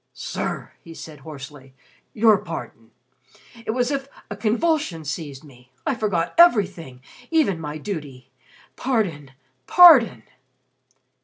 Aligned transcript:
"Sir," 0.15 0.71
he 0.81 0.95
said 0.95 1.19
hoarsely, 1.19 1.75
"your 2.15 2.39
pardon! 2.39 2.89
It 3.63 3.69
was 3.69 3.91
as 3.91 4.01
if 4.01 4.09
a 4.31 4.35
convulsion 4.35 5.05
seized 5.05 5.43
me. 5.43 5.71
I 5.85 5.93
forgot 5.93 6.33
everything 6.39 7.01
even 7.29 7.59
my 7.59 7.77
duty. 7.77 8.31
Pardon, 8.75 9.29
pardon!" 9.67 10.23